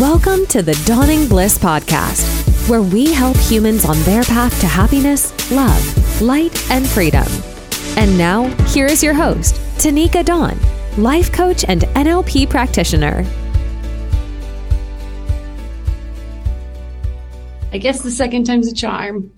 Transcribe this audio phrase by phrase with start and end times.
[0.00, 5.30] Welcome to the Dawning Bliss Podcast, where we help humans on their path to happiness,
[5.52, 7.26] love, light, and freedom.
[7.98, 10.58] And now, here is your host, Tanika Dawn,
[10.96, 13.26] life coach and NLP practitioner.
[17.70, 19.32] I guess the second time's a charm.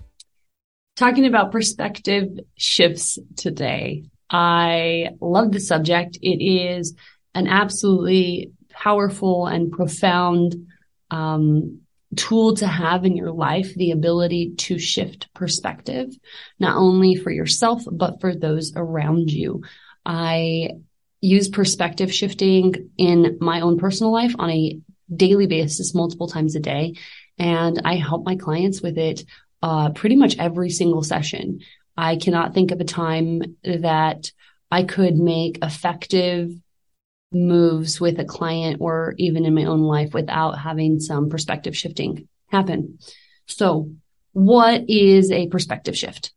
[0.95, 4.05] Talking about perspective shifts today.
[4.29, 6.19] I love the subject.
[6.21, 6.95] It is
[7.35, 10.67] an absolutely powerful and profound
[11.09, 11.79] um,
[12.17, 16.09] tool to have in your life, the ability to shift perspective,
[16.59, 19.63] not only for yourself, but for those around you.
[20.05, 20.71] I
[21.21, 24.79] use perspective shifting in my own personal life on a
[25.15, 26.95] daily basis, multiple times a day.
[27.37, 29.23] And I help my clients with it
[29.61, 31.59] uh, pretty much every single session.
[31.95, 34.31] I cannot think of a time that
[34.69, 36.51] I could make effective
[37.33, 42.27] moves with a client or even in my own life without having some perspective shifting
[42.49, 42.99] happen.
[43.47, 43.91] So
[44.33, 46.31] what is a perspective shift?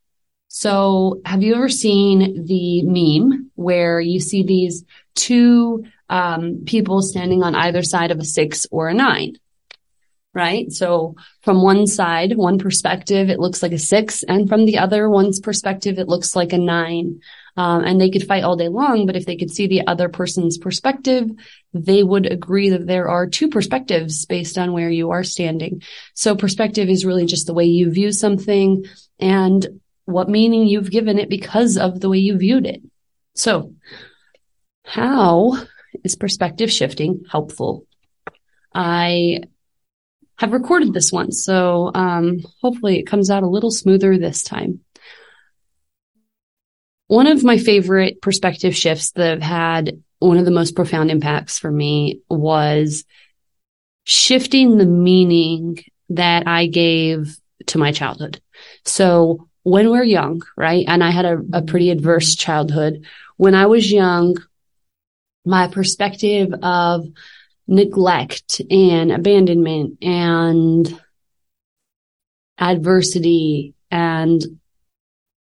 [0.49, 7.43] So have you ever seen the meme where you see these two um, people standing
[7.43, 9.37] on either side of a six or a nine?
[10.33, 10.71] Right.
[10.71, 14.23] So from one side, one perspective, it looks like a six.
[14.23, 17.21] And from the other one's perspective, it looks like a nine.
[17.57, 20.11] Um, and they could fight all day long, but if they could see the other
[20.11, 21.31] person's perspective,
[21.73, 25.83] they would agree that there are two perspectives based on where you are standing.
[26.15, 28.84] So perspective is really just the way you view something
[29.19, 29.67] and
[30.05, 32.83] what meaning you've given it because of the way you viewed it.
[33.34, 33.75] So
[34.84, 35.57] how
[36.05, 37.87] is perspective shifting helpful?
[38.75, 39.41] I
[40.39, 44.81] have recorded this once, so um, hopefully it comes out a little smoother this time.
[47.09, 51.59] One of my favorite perspective shifts that have had one of the most profound impacts
[51.59, 53.05] for me was
[54.05, 55.78] shifting the meaning
[56.09, 57.37] that I gave
[57.67, 58.41] to my childhood.
[58.84, 60.84] So when we're young, right?
[60.87, 61.67] And I had a, a mm-hmm.
[61.67, 63.05] pretty adverse childhood.
[63.37, 64.37] When I was young,
[65.44, 67.06] my perspective of
[67.67, 71.00] neglect and abandonment and
[72.59, 74.43] adversity and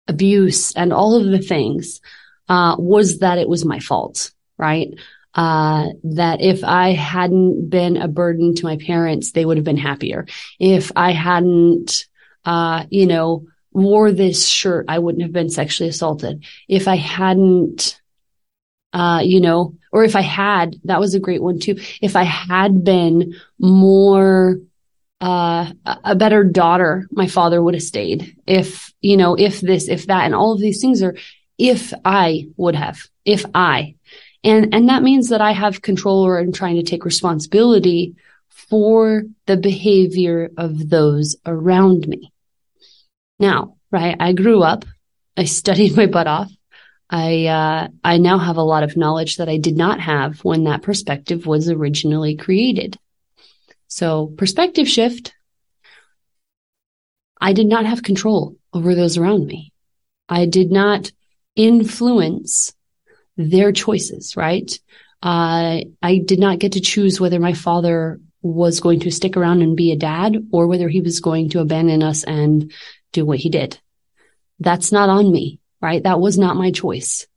[0.07, 2.01] abuse and all of the things,
[2.49, 4.93] uh, was that it was my fault, right?
[5.33, 9.77] Uh, that if I hadn't been a burden to my parents, they would have been
[9.77, 10.25] happier.
[10.59, 12.05] If I hadn't,
[12.45, 16.45] uh, you know, wore this shirt, I wouldn't have been sexually assaulted.
[16.69, 17.99] If I hadn't,
[18.93, 21.79] uh, you know, or if I had, that was a great one too.
[22.01, 24.61] If I had been more,
[25.25, 25.71] uh,
[26.03, 28.37] a better daughter, my father would have stayed.
[28.45, 31.15] If, you know, if this, if that, and all of these things are,
[31.57, 33.95] if I would have, if I,
[34.43, 38.15] and, and that means that I have control or I'm trying to take responsibility
[38.49, 42.31] for the behavior of those around me.
[43.39, 44.85] Now, right, I grew up,
[45.35, 46.51] I studied my butt off.
[47.09, 50.65] I, uh, I now have a lot of knowledge that I did not have when
[50.65, 52.99] that perspective was originally created.
[53.95, 55.33] So perspective shift.
[57.39, 59.71] I did not have control over those around me.
[60.27, 61.13] I did not
[61.55, 62.73] influence
[63.37, 64.69] their choices, right?
[65.23, 69.61] Uh, I did not get to choose whether my father was going to stick around
[69.61, 72.73] and be a dad or whether he was going to abandon us and
[73.13, 73.79] do what he did.
[74.59, 76.03] That's not on me, right?
[76.03, 77.27] That was not my choice.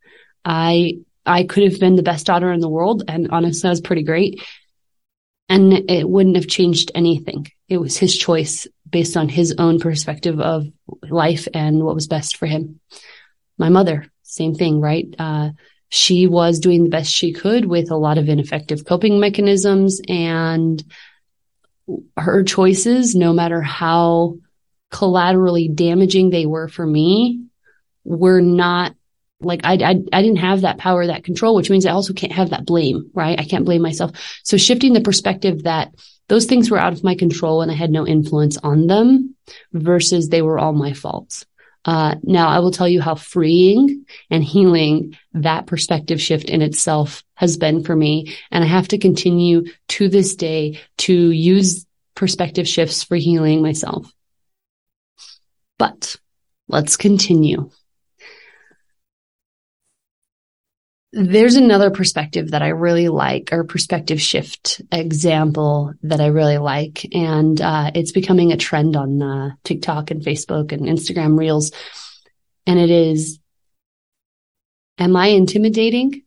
[0.45, 3.81] I, I could have been the best daughter in the world and honestly, I was
[3.81, 4.43] pretty great
[5.48, 7.47] and it wouldn't have changed anything.
[7.69, 10.66] It was his choice based on his own perspective of
[11.09, 12.81] life and what was best for him.
[13.59, 15.06] My mother, same thing, right?
[15.19, 15.50] Uh,
[15.88, 20.82] she was doing the best she could with a lot of ineffective coping mechanisms and
[22.16, 24.36] her choices, no matter how
[24.91, 27.47] collaterally damaging they were for me,
[28.04, 28.94] were not
[29.41, 32.33] like I, I, I didn't have that power, that control, which means I also can't
[32.33, 33.39] have that blame, right?
[33.39, 34.13] I can't blame myself.
[34.43, 35.93] So shifting the perspective that
[36.29, 39.37] those things were out of my control and I had no influence on them
[39.73, 41.47] versus they were all my faults.
[41.85, 47.25] Uh, now I will tell you how freeing and healing that perspective shift in itself
[47.35, 48.37] has been for me.
[48.51, 54.13] And I have to continue to this day to use perspective shifts for healing myself.
[55.79, 56.17] But
[56.67, 57.71] let's continue.
[61.13, 67.07] There's another perspective that I really like, or perspective shift example that I really like.
[67.15, 71.72] And uh, it's becoming a trend on uh, TikTok and Facebook and Instagram Reels.
[72.66, 73.39] And it is
[74.99, 76.22] Am I intimidating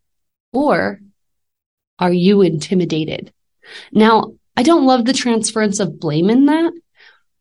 [0.54, 1.00] or
[2.00, 3.34] are you intimidated?
[3.92, 6.72] Now, I don't love the transference of blame in that.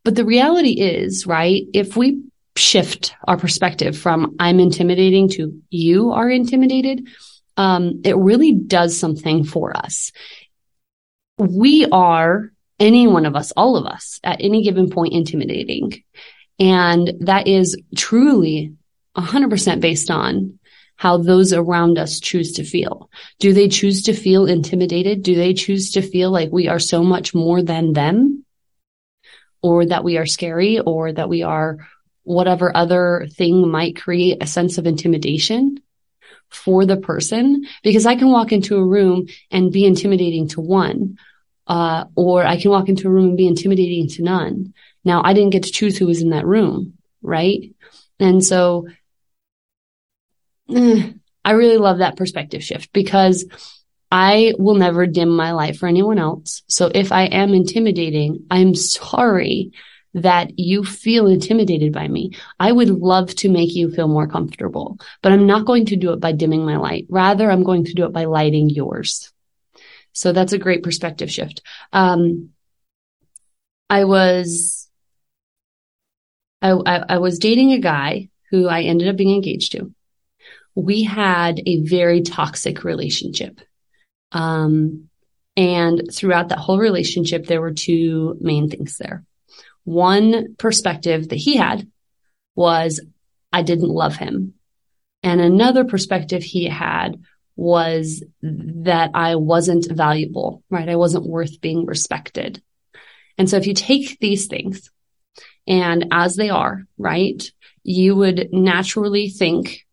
[0.04, 1.64] But the reality is, right?
[1.72, 2.22] If we
[2.60, 7.08] shift our perspective from I'm intimidating to you are intimidated,
[7.56, 10.12] um, it really does something for us.
[11.38, 16.02] We are any one of us, all of us at any given point intimidating.
[16.58, 18.74] And that is truly
[19.16, 20.58] 100% based on
[20.96, 23.10] how those around us choose to feel.
[23.38, 25.22] Do they choose to feel intimidated?
[25.22, 28.44] Do they choose to feel like we are so much more than them?
[29.62, 31.78] Or that we are scary or that we are
[32.22, 35.80] whatever other thing might create a sense of intimidation
[36.48, 37.66] for the person?
[37.82, 41.18] Because I can walk into a room and be intimidating to one,
[41.66, 44.74] uh, or I can walk into a room and be intimidating to none.
[45.04, 47.72] Now I didn't get to choose who was in that room, right?
[48.18, 48.86] And so
[50.70, 53.46] I really love that perspective shift because
[54.10, 56.62] I will never dim my light for anyone else.
[56.68, 59.72] So if I am intimidating, I'm sorry
[60.14, 62.32] that you feel intimidated by me.
[62.58, 66.12] I would love to make you feel more comfortable, but I'm not going to do
[66.12, 67.06] it by dimming my light.
[67.08, 69.32] Rather, I'm going to do it by lighting yours.
[70.12, 71.62] So that's a great perspective shift.
[71.92, 72.50] Um,
[73.88, 74.88] I was,
[76.60, 79.94] I, I, I was dating a guy who I ended up being engaged to
[80.74, 83.60] we had a very toxic relationship.
[84.32, 85.08] Um,
[85.56, 89.24] and throughout that whole relationship, there were two main things there.
[89.84, 91.88] One perspective that he had
[92.54, 93.04] was
[93.52, 94.54] I didn't love him.
[95.22, 97.20] And another perspective he had
[97.56, 100.88] was that I wasn't valuable, right?
[100.88, 102.62] I wasn't worth being respected.
[103.36, 104.90] And so if you take these things
[105.66, 107.42] and as they are, right,
[107.82, 109.86] you would naturally think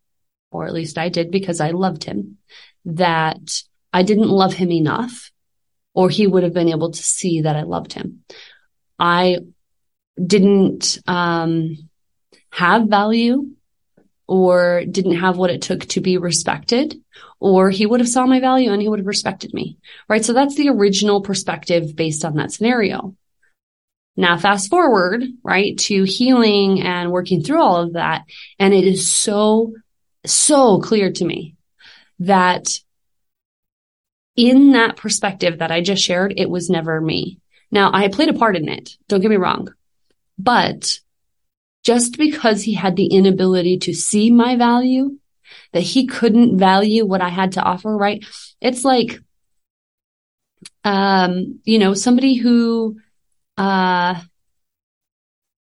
[0.50, 2.38] or at least I did because I loved him,
[2.84, 3.62] that
[3.92, 5.30] I didn't love him enough
[5.94, 8.24] or he would have been able to see that I loved him.
[8.98, 9.38] I
[10.24, 11.88] didn't um,
[12.50, 13.50] have value
[14.26, 16.94] or didn't have what it took to be respected
[17.40, 19.78] or he would have saw my value and he would have respected me.
[20.08, 20.24] Right.
[20.24, 23.16] So that's the original perspective based on that scenario.
[24.16, 28.24] Now fast forward, right, to healing and working through all of that.
[28.58, 29.74] And it is so
[30.26, 31.54] so clear to me
[32.18, 32.80] that
[34.36, 37.38] in that perspective that I just shared, it was never me.
[37.70, 38.90] Now I played a part in it.
[39.08, 39.72] Don't get me wrong,
[40.38, 40.98] but
[41.84, 45.18] just because he had the inability to see my value,
[45.72, 48.24] that he couldn't value what I had to offer, right?
[48.60, 49.20] It's like,
[50.84, 52.98] um, you know, somebody who,
[53.56, 54.20] uh,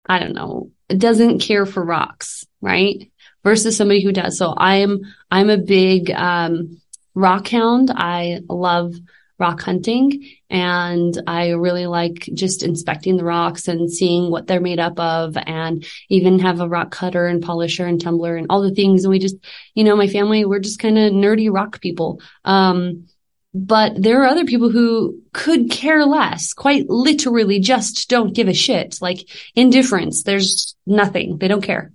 [0.06, 3.10] I don't know, doesn't care for rocks, right?
[3.44, 4.36] versus somebody who does.
[4.36, 5.00] So I'm,
[5.30, 6.80] I'm a big, um,
[7.14, 7.90] rock hound.
[7.90, 8.94] I love
[9.38, 14.80] rock hunting and I really like just inspecting the rocks and seeing what they're made
[14.80, 18.74] up of and even have a rock cutter and polisher and tumbler and all the
[18.74, 19.04] things.
[19.04, 19.36] And we just,
[19.74, 22.20] you know, my family, we're just kind of nerdy rock people.
[22.44, 23.06] Um,
[23.54, 28.54] but there are other people who could care less, quite literally just don't give a
[28.54, 30.22] shit, like indifference.
[30.22, 31.38] There's nothing.
[31.38, 31.92] They don't care.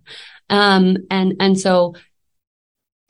[0.50, 1.96] Um, and, and so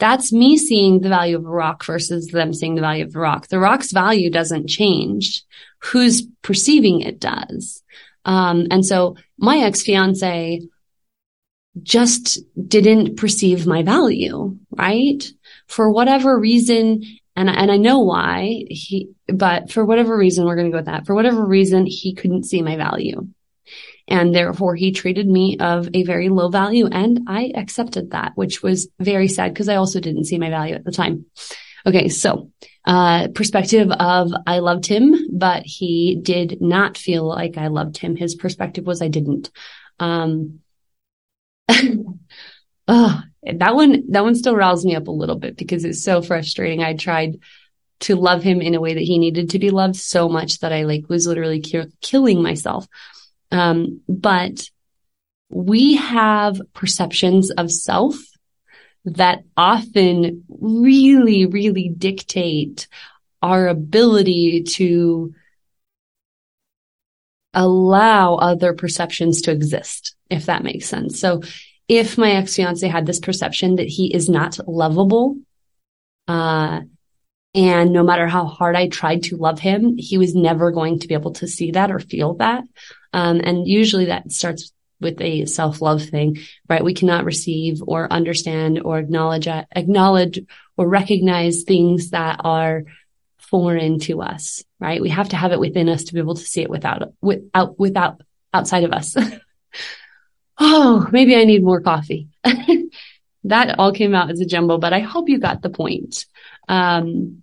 [0.03, 3.19] that's me seeing the value of a rock versus them seeing the value of the
[3.19, 3.47] rock.
[3.47, 5.45] The rock's value doesn't change.
[5.79, 7.81] Who's perceiving it does.
[8.25, 10.61] Um, and so my ex fiance
[11.81, 15.23] just didn't perceive my value, right?
[15.67, 17.03] For whatever reason,
[17.37, 20.87] and, and I know why he, but for whatever reason, we're going to go with
[20.87, 21.05] that.
[21.05, 23.27] For whatever reason, he couldn't see my value.
[24.07, 28.61] And therefore he treated me of a very low value and I accepted that, which
[28.61, 31.25] was very sad because I also didn't see my value at the time.
[31.85, 32.09] Okay.
[32.09, 32.51] So,
[32.85, 38.15] uh, perspective of I loved him, but he did not feel like I loved him.
[38.15, 39.51] His perspective was I didn't.
[39.99, 40.59] Um,
[41.69, 46.21] oh, that one, that one still riles me up a little bit because it's so
[46.21, 46.83] frustrating.
[46.83, 47.39] I tried
[48.01, 50.73] to love him in a way that he needed to be loved so much that
[50.73, 52.85] I like was literally ki- killing myself.
[53.53, 54.67] Um, but
[55.49, 58.15] we have perceptions of self
[59.05, 62.87] that often really, really dictate
[63.41, 65.35] our ability to
[67.53, 71.19] allow other perceptions to exist, if that makes sense.
[71.19, 71.41] So
[71.87, 75.37] if my ex fiance had this perception that he is not lovable,
[76.27, 76.81] uh,
[77.55, 81.07] and no matter how hard I tried to love him, he was never going to
[81.07, 82.63] be able to see that or feel that.
[83.13, 86.83] Um, and usually that starts with a self-love thing, right?
[86.83, 90.39] We cannot receive or understand or acknowledge, acknowledge
[90.77, 92.85] or recognize things that are
[93.37, 95.01] foreign to us, right?
[95.01, 97.77] We have to have it within us to be able to see it without, without,
[97.77, 99.15] without outside of us.
[100.57, 102.29] oh, maybe I need more coffee.
[103.43, 106.25] that all came out as a jumble, but I hope you got the point.
[106.67, 107.42] Um,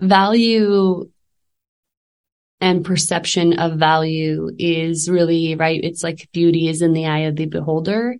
[0.00, 1.10] value
[2.60, 5.80] and perception of value is really right.
[5.82, 8.16] It's like beauty is in the eye of the beholder.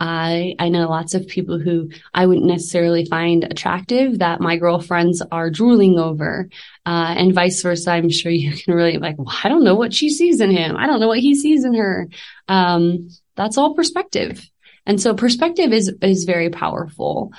[0.00, 5.22] I, I know lots of people who I wouldn't necessarily find attractive that my girlfriends
[5.32, 6.48] are drooling over,
[6.86, 7.92] uh, and vice versa.
[7.92, 10.76] I'm sure you can really like, well, I don't know what she sees in him.
[10.76, 12.08] I don't know what he sees in her.
[12.46, 14.48] Um, that's all perspective.
[14.86, 17.32] And so perspective is, is very powerful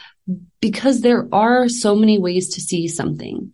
[0.61, 3.53] because there are so many ways to see something.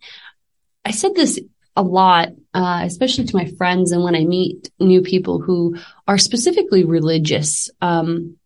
[0.84, 1.38] I said this
[1.76, 5.76] a lot, uh, especially to my friends and when I meet new people who
[6.08, 7.70] are specifically religious.
[7.80, 8.36] Um,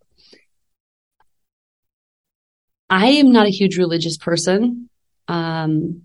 [2.88, 4.88] I am not a huge religious person.
[5.28, 6.02] Um,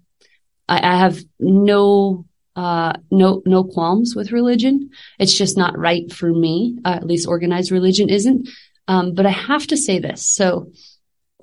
[0.70, 4.92] I, I, have no, uh, no, no qualms with religion.
[5.18, 6.78] It's just not right for me.
[6.86, 8.50] Uh, at least organized religion isn't.
[8.88, 10.28] Um, but I have to say this.
[10.28, 10.72] So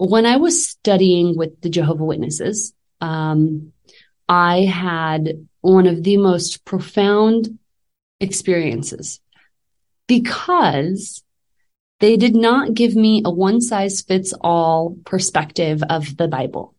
[0.08, 3.72] when I was studying with the Jehovah Witnesses, um,
[4.28, 7.58] I had one of the most profound
[8.20, 9.20] experiences
[10.06, 11.22] because
[12.00, 16.74] they did not give me a one size fits all perspective of the Bible.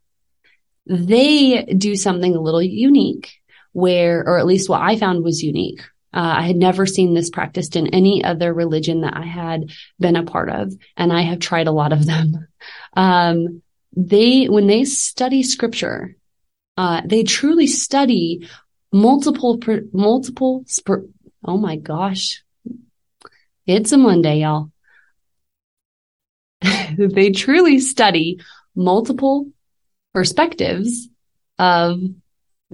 [0.86, 3.32] They do something a little unique
[3.72, 5.82] where, or at least what I found was unique,
[6.14, 10.16] uh, I had never seen this practiced in any other religion that I had been
[10.16, 12.48] a part of, and I have tried a lot of them.
[12.96, 13.64] Um,
[13.98, 16.16] they, when they study scripture,
[16.78, 18.48] uh, they truly study
[18.92, 19.60] multiple,
[19.92, 20.64] multiple,
[21.44, 22.44] oh my gosh.
[23.66, 24.72] It's a Monday, y'all.
[26.98, 28.40] they truly study
[28.76, 29.48] multiple
[30.14, 31.10] perspectives
[31.58, 32.00] of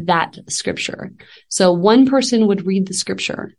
[0.05, 1.11] that scripture.
[1.47, 3.53] So one person would read the scripture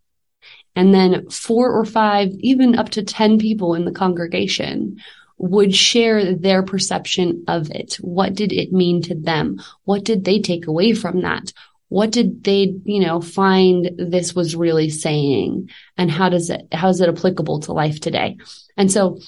[0.76, 5.00] and then four or five, even up to 10 people in the congregation
[5.38, 7.94] would share their perception of it.
[7.94, 9.60] What did it mean to them?
[9.84, 11.52] What did they take away from that?
[11.88, 15.70] What did they, you know, find this was really saying?
[15.96, 18.36] And how does it, how is it applicable to life today?
[18.76, 19.18] And so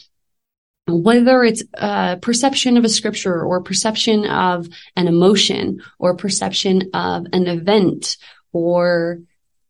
[0.87, 7.27] whether it's a perception of a scripture or perception of an emotion or perception of
[7.33, 8.17] an event
[8.53, 9.19] or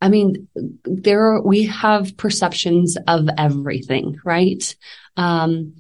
[0.00, 0.49] I mean,
[0.85, 4.75] there are, we have perceptions of everything, right?
[5.16, 5.75] Um,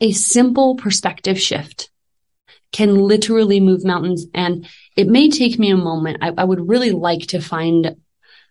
[0.00, 1.90] a simple perspective shift
[2.72, 4.24] can literally move mountains.
[4.32, 6.18] And it may take me a moment.
[6.22, 7.96] I, I would really like to find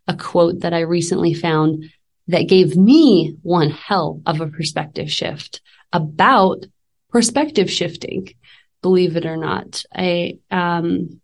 [0.07, 1.86] a quote that I recently found
[2.27, 5.62] that gave me one hell of a perspective shift
[5.94, 6.65] about
[7.10, 8.34] perspective shifting.
[8.82, 11.22] Believe it or not, I, um,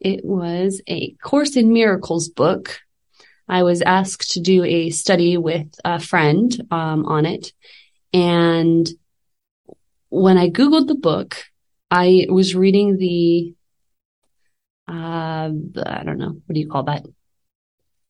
[0.00, 2.80] it was a Course in Miracles book.
[3.48, 7.52] I was asked to do a study with a friend, um, on it.
[8.12, 8.88] And
[10.08, 11.44] when I Googled the book,
[11.90, 13.54] I was reading the,
[14.88, 15.50] uh,
[15.86, 17.04] I don't know, what do you call that?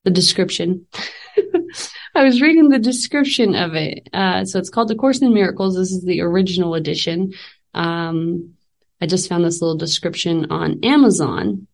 [0.05, 0.87] The description.
[2.15, 4.09] I was reading the description of it.
[4.13, 5.77] Uh, so it's called The Course in Miracles.
[5.77, 7.33] This is the original edition.
[7.75, 8.55] Um,
[9.01, 11.67] I just found this little description on Amazon.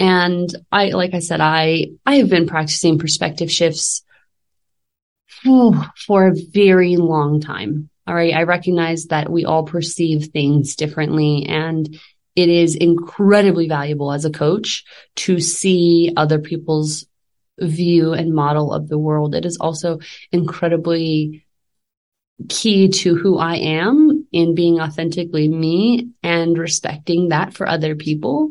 [0.00, 4.02] And I, like I said, I, I have been practicing perspective shifts
[6.06, 7.90] for a very long time.
[8.06, 8.34] All right.
[8.34, 11.98] I recognize that we all perceive things differently and
[12.36, 14.84] it is incredibly valuable as a coach
[15.16, 17.06] to see other people's
[17.58, 19.34] view and model of the world.
[19.34, 19.98] It is also
[20.32, 21.44] incredibly
[22.48, 28.50] key to who I am in being authentically me and respecting that for other people.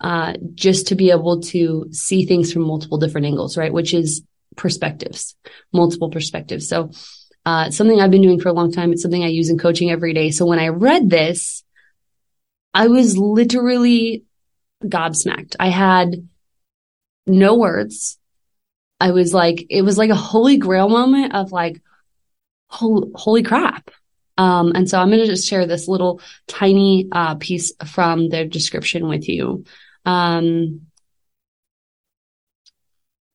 [0.00, 3.72] Uh, just to be able to see things from multiple different angles, right?
[3.72, 4.22] Which is
[4.56, 5.36] perspectives,
[5.72, 6.68] multiple perspectives.
[6.68, 6.90] So,
[7.46, 8.92] uh, something I've been doing for a long time.
[8.92, 10.30] It's something I use in coaching every day.
[10.30, 11.62] So when I read this,
[12.74, 14.24] I was literally
[14.82, 15.56] gobsmacked.
[15.60, 16.28] I had
[17.26, 18.18] no words.
[19.00, 21.82] I was like, it was like a holy grail moment of like,
[22.68, 23.90] holy, holy crap.
[24.38, 28.46] Um, and so I'm going to just share this little tiny, uh, piece from their
[28.46, 29.64] description with you.
[30.04, 30.86] Um,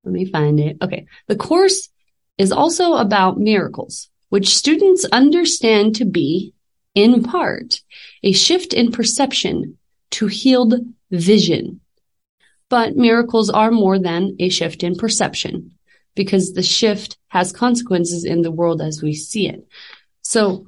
[0.04, 0.78] let me find it.
[0.82, 1.06] Okay.
[1.28, 1.90] The course
[2.38, 6.54] is also about miracles, which students understand to be
[6.98, 7.82] in part,
[8.24, 9.78] a shift in perception
[10.10, 10.74] to healed
[11.12, 11.80] vision.
[12.70, 15.78] But miracles are more than a shift in perception
[16.16, 19.68] because the shift has consequences in the world as we see it.
[20.24, 20.66] So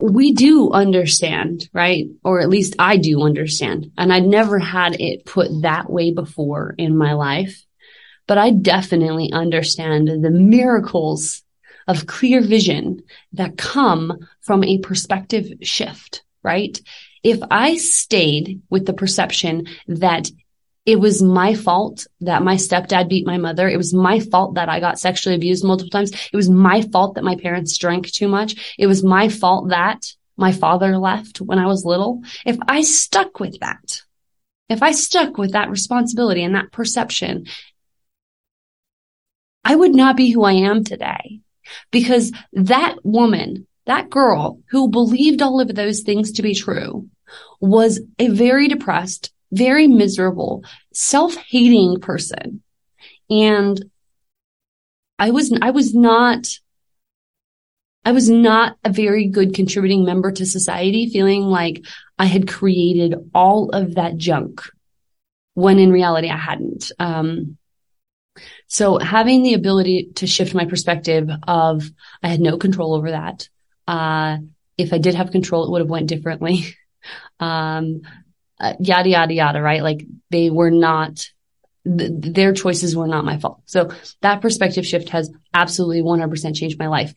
[0.00, 2.06] we do understand, right?
[2.24, 3.92] Or at least I do understand.
[3.96, 7.64] And I'd never had it put that way before in my life,
[8.26, 11.43] but I definitely understand the miracles
[11.86, 16.80] of clear vision that come from a perspective shift, right?
[17.22, 20.30] If I stayed with the perception that
[20.86, 23.68] it was my fault that my stepdad beat my mother.
[23.68, 26.12] It was my fault that I got sexually abused multiple times.
[26.12, 28.74] It was my fault that my parents drank too much.
[28.78, 30.04] It was my fault that
[30.36, 32.22] my father left when I was little.
[32.44, 34.02] If I stuck with that,
[34.68, 37.46] if I stuck with that responsibility and that perception,
[39.64, 41.40] I would not be who I am today
[41.90, 47.08] because that woman, that girl who believed all of those things to be true
[47.60, 52.62] was a very depressed, very miserable, self-hating person.
[53.30, 53.82] And
[55.18, 56.48] I was, I was not,
[58.04, 61.84] I was not a very good contributing member to society, feeling like
[62.18, 64.60] I had created all of that junk
[65.54, 66.90] when in reality I hadn't.
[66.98, 67.56] Um,
[68.66, 71.84] so having the ability to shift my perspective of
[72.22, 73.48] I had no control over that.
[73.86, 74.38] Uh,
[74.76, 76.64] if I did have control, it would have went differently.
[77.40, 78.02] um,
[78.58, 79.82] uh, yada, yada, yada, right?
[79.82, 81.26] Like they were not,
[81.84, 83.62] th- their choices were not my fault.
[83.66, 83.90] So
[84.22, 87.14] that perspective shift has absolutely 100% changed my life.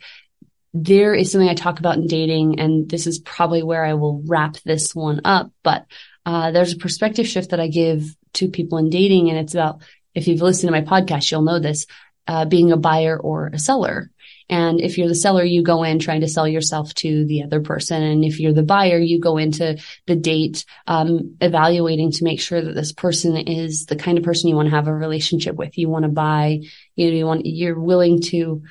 [0.73, 4.21] There is something I talk about in dating, and this is probably where I will
[4.27, 5.85] wrap this one up, but
[6.25, 9.81] uh, there's a perspective shift that I give to people in dating, and it's about,
[10.17, 11.85] if you've listened to my podcast, you'll know this,
[12.27, 14.09] uh, being a buyer or a seller.
[14.49, 17.61] And if you're the seller, you go in trying to sell yourself to the other
[17.61, 18.01] person.
[18.01, 22.61] And if you're the buyer, you go into the date, um, evaluating to make sure
[22.61, 25.77] that this person is the kind of person you want to have a relationship with.
[25.77, 26.61] You want to buy,
[26.95, 28.63] you know, you want, you're willing to,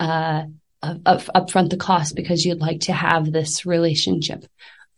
[0.00, 0.44] uh,
[0.82, 4.44] up, upfront the cost because you'd like to have this relationship.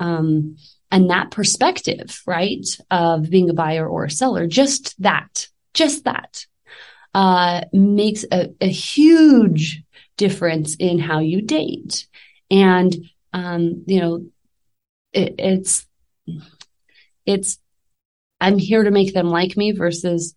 [0.01, 0.57] Um,
[0.91, 6.47] and that perspective, right, of being a buyer or a seller, just that, just that,
[7.15, 9.83] uh, makes a, a huge
[10.17, 12.07] difference in how you date.
[12.51, 12.95] And,
[13.33, 14.27] um, you know,
[15.13, 15.87] it, it's,
[17.27, 17.59] it's,
[18.41, 20.35] I'm here to make them like me versus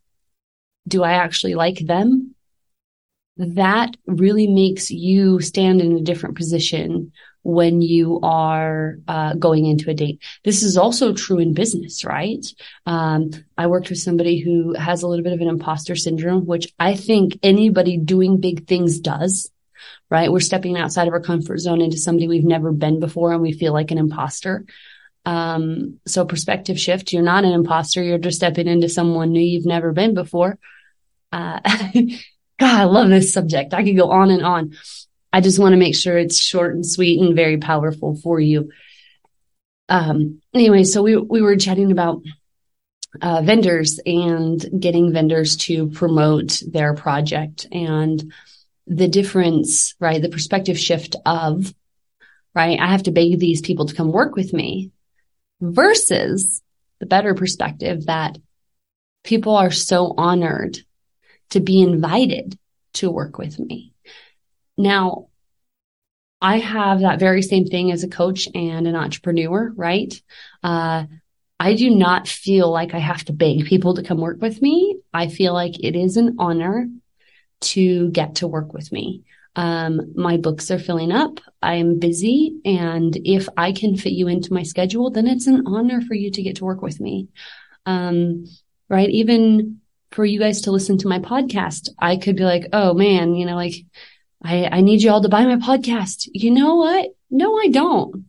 [0.88, 2.36] do I actually like them?
[3.38, 7.12] That really makes you stand in a different position
[7.45, 10.19] when you are uh, going into a date.
[10.43, 12.43] This is also true in business, right?
[12.88, 16.73] Um, I worked with somebody who has a little bit of an imposter syndrome, which
[16.79, 19.51] I think anybody doing big things does
[20.10, 20.31] right?
[20.31, 23.51] We're stepping outside of our comfort zone into somebody we've never been before and we
[23.51, 24.65] feel like an imposter.
[25.25, 27.12] Um, so perspective shift.
[27.12, 28.03] You're not an imposter.
[28.03, 30.60] You're just stepping into someone new you've never been before.
[31.31, 31.60] Uh,
[32.60, 33.73] God, I love this subject.
[33.73, 34.77] I could go on and on.
[35.36, 38.71] I just want to make sure it's short and sweet and very powerful for you.
[39.89, 42.21] Um, anyway, so we, we were chatting about
[43.21, 47.67] uh, vendors and getting vendors to promote their project.
[47.69, 48.32] And
[48.88, 50.21] the difference, right?
[50.21, 51.74] The perspective shift of,
[52.54, 52.80] right?
[52.80, 54.91] I have to beg these people to come work with me
[55.60, 56.62] versus
[57.02, 58.38] the better perspective that
[59.26, 60.78] people are so honored
[61.50, 62.58] to be invited
[62.93, 63.94] to work with me.
[64.77, 65.29] Now,
[66.41, 70.13] I have that very same thing as a coach and an entrepreneur, right?
[70.63, 71.05] Uh,
[71.59, 74.99] I do not feel like I have to beg people to come work with me.
[75.13, 76.88] I feel like it is an honor
[77.61, 79.23] to get to work with me.
[79.55, 81.39] Um, my books are filling up.
[81.61, 82.59] I am busy.
[82.65, 86.29] And if I can fit you into my schedule, then it's an honor for you
[86.31, 87.29] to get to work with me.
[87.85, 88.45] Um,
[88.89, 89.09] right.
[89.09, 89.79] Even
[90.11, 93.45] for you guys to listen to my podcast, I could be like, Oh man, you
[93.45, 93.75] know, like
[94.45, 96.29] I, I need you all to buy my podcast.
[96.31, 97.10] You know what?
[97.31, 98.25] No, I don't.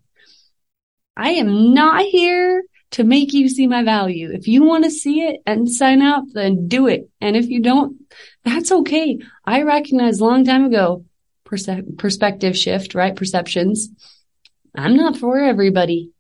[1.17, 4.31] I am not here to make you see my value.
[4.33, 7.11] If you want to see it and sign up, then do it.
[7.21, 8.01] And if you don't,
[8.45, 9.19] that's okay.
[9.45, 11.05] I recognized a long time ago,
[11.45, 13.15] perce- perspective shift, right?
[13.15, 13.91] Perceptions.
[14.75, 16.13] I'm not for everybody.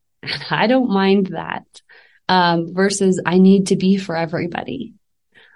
[0.51, 1.65] I don't mind that.
[2.29, 4.95] Um, versus I need to be for everybody.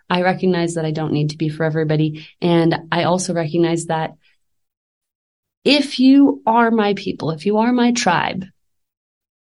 [0.08, 2.28] I recognize that I don't need to be for everybody.
[2.40, 4.14] And I also recognize that
[5.64, 8.44] if you are my people, if you are my tribe,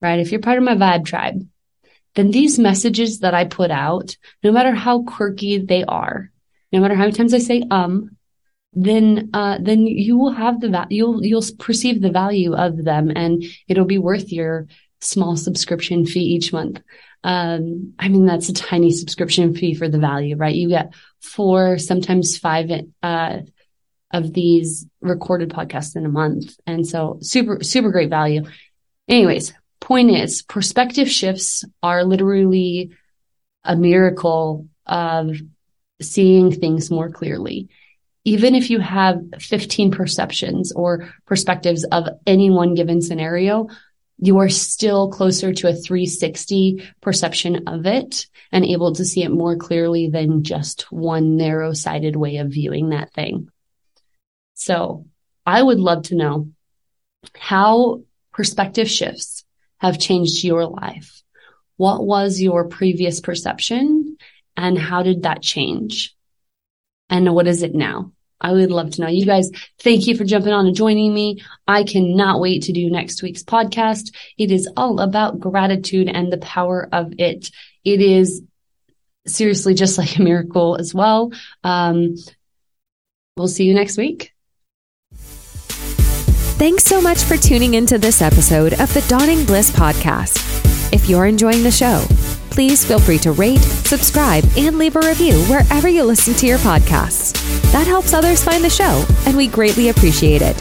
[0.03, 0.21] right?
[0.21, 1.47] If you're part of my vibe tribe,
[2.15, 6.31] then these messages that I put out, no matter how quirky they are,
[6.73, 8.17] no matter how many times I say um,
[8.75, 13.11] then uh, then you will have the va- you'll you'll perceive the value of them,
[13.15, 14.67] and it'll be worth your
[15.01, 16.83] small subscription fee each month.
[17.23, 20.55] Um, I mean that's a tiny subscription fee for the value, right?
[20.55, 22.71] You get four, sometimes five
[23.03, 23.39] uh,
[24.13, 26.57] of these recorded podcasts in a month.
[26.67, 28.45] And so super, super great value.
[29.09, 32.93] Anyways, point is perspective shifts are literally
[33.65, 35.37] a miracle of
[36.01, 37.69] seeing things more clearly.
[38.25, 43.69] Even if you have 15 perceptions or perspectives of any one given scenario,
[44.19, 49.31] you are still closer to a 360 perception of it and able to see it
[49.31, 53.49] more clearly than just one narrow sided way of viewing that thing.
[54.55, 55.07] So
[55.45, 56.49] I would love to know
[57.37, 59.45] how perspective shifts
[59.79, 61.23] have changed your life.
[61.77, 64.17] What was your previous perception
[64.57, 66.15] and how did that change?
[67.11, 68.13] And what is it now?
[68.41, 69.09] I would love to know.
[69.09, 71.43] You guys, thank you for jumping on and joining me.
[71.67, 74.15] I cannot wait to do next week's podcast.
[74.37, 77.51] It is all about gratitude and the power of it.
[77.85, 78.43] It is
[79.27, 81.33] seriously just like a miracle as well.
[81.63, 82.17] Um,
[83.37, 84.34] we'll see you next week.
[86.57, 90.39] Thanks so much for tuning into this episode of the Dawning Bliss podcast.
[90.93, 92.05] If you're enjoying the show,
[92.51, 96.59] please feel free to rate, subscribe, and leave a review wherever you listen to your
[96.59, 97.33] podcasts.
[97.73, 100.55] That helps others find the show, and we greatly appreciate it.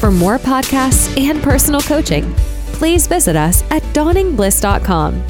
[0.00, 2.34] For more podcasts and personal coaching,
[2.74, 5.22] please visit us at dawningbliss.com.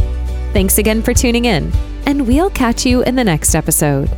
[0.52, 1.72] Thanks again for tuning in,
[2.06, 4.10] and we'll catch you in the next episode.